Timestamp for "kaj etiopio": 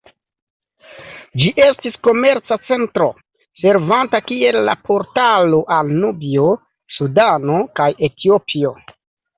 7.83-8.77